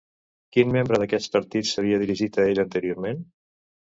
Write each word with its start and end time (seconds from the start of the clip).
Quin 0.55 0.71
membre 0.75 0.97
d'aquest 1.01 1.29
partit 1.35 1.69
s'havia 1.73 2.01
dirigit 2.05 2.39
a 2.39 2.45
ell 2.53 2.61
anteriorment? 2.63 3.21